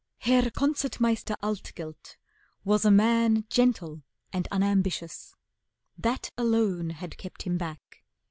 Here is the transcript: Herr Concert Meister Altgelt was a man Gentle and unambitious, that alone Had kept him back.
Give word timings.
Herr 0.17 0.49
Concert 0.49 0.99
Meister 0.99 1.35
Altgelt 1.43 2.17
was 2.63 2.85
a 2.85 2.89
man 2.89 3.45
Gentle 3.51 4.01
and 4.33 4.47
unambitious, 4.51 5.35
that 5.95 6.31
alone 6.39 6.89
Had 6.89 7.19
kept 7.19 7.43
him 7.43 7.55
back. 7.59 8.03